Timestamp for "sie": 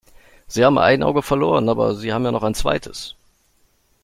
0.47-0.65, 1.93-2.11